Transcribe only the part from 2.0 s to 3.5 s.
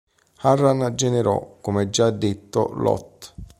detto, Loth.